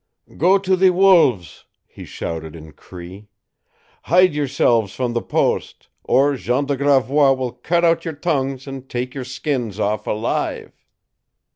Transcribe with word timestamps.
"Go 0.35 0.57
to 0.57 0.75
the 0.75 0.89
wolves!" 0.89 1.65
he 1.85 2.05
shouted 2.05 2.55
in 2.55 2.71
Cree. 2.71 3.27
"Hide 4.05 4.33
yourselves 4.33 4.95
from 4.95 5.13
the 5.13 5.21
post, 5.21 5.89
or 6.03 6.35
Jean 6.37 6.65
de 6.65 6.75
Gravois 6.75 7.33
will 7.33 7.51
cut 7.51 7.85
out 7.85 8.03
your 8.03 8.15
tongues 8.15 8.65
and 8.65 8.89
take 8.89 9.13
your 9.13 9.25
skins 9.25 9.79
off 9.79 10.07
alive!" 10.07 10.71